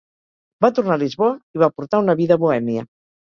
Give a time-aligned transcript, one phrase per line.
[0.65, 2.89] Va tornar a Lisboa i va portar una vida bohèmia.